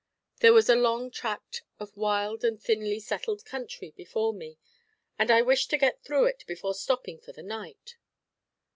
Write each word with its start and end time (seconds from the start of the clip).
There 0.39 0.51
was 0.53 0.67
a 0.67 0.73
long 0.75 1.11
tract 1.11 1.61
of 1.77 1.95
wild 1.95 2.43
and 2.43 2.59
thinly 2.59 2.99
settled 2.99 3.45
country 3.45 3.91
before 3.95 4.33
me, 4.33 4.57
and 5.19 5.29
I 5.29 5.43
wished 5.43 5.69
to 5.69 5.77
get 5.77 6.03
through 6.03 6.25
it 6.25 6.43
before 6.47 6.73
stopping 6.73 7.19
for 7.21 7.33
the 7.33 7.43
night. 7.43 7.97